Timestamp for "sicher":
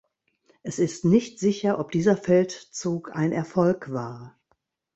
1.39-1.77